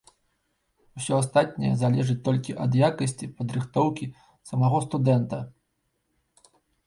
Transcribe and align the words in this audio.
Усе 0.99 1.11
астатняе 1.17 1.73
залежыць 1.81 2.15
толькі 2.29 2.55
ад 2.63 2.77
якасці 2.87 3.29
падрыхтоўкі 3.41 4.05
самога 4.53 4.77
студэнта. 4.87 5.43